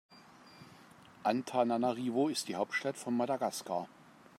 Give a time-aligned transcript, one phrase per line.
[1.21, 3.87] Antananarivo ist die Hauptstadt von Madagaskar.